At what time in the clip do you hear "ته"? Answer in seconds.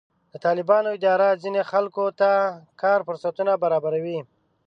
2.19-2.31